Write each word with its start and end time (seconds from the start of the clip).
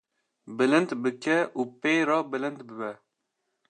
bilind 0.57 0.89
bike 1.03 1.37
û 1.59 1.61
pê 1.81 1.95
re 2.07 2.19
bilind 2.31 2.59
bibe. 2.67 2.91